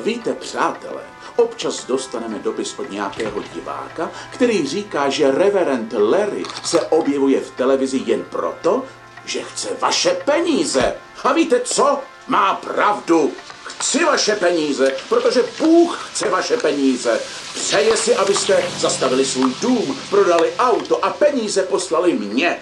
[0.00, 1.02] Víte, přátelé,
[1.36, 8.02] občas dostaneme dopis od nějakého diváka, který říká, že reverend Larry se objevuje v televizi
[8.06, 8.84] jen proto,
[9.24, 10.94] že chce vaše peníze.
[11.24, 11.98] A víte co?
[12.26, 13.32] Má pravdu.
[13.64, 17.20] Chci vaše peníze, protože Bůh chce vaše peníze.
[17.54, 22.54] Přeje si, abyste zastavili svůj dům, prodali auto a peníze poslali mně.